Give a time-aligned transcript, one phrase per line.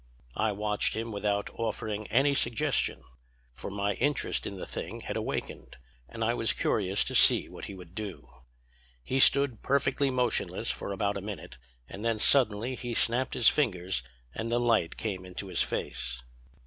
[0.35, 3.03] "I watched him without offering any suggestion,
[3.53, 5.77] for my interest in the thing had awakened
[6.09, 8.27] and I was curious to see what he would do.
[9.03, 14.01] He stood perfectly motionless for about a minute; and then suddenly he snapped his fingers
[14.33, 16.19] and the light came into his face.